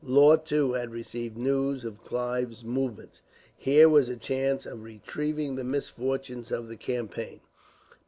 Law, 0.03 0.35
too, 0.35 0.73
had 0.73 0.89
received 0.91 1.37
news 1.37 1.85
of 1.85 2.03
Clive's 2.03 2.65
movement. 2.65 3.21
Here 3.55 3.87
was 3.87 4.09
a 4.09 4.17
chance 4.17 4.65
of 4.65 4.81
retrieving 4.81 5.53
the 5.57 5.63
misfortunes 5.63 6.51
of 6.51 6.67
the 6.67 6.75
campaign. 6.75 7.39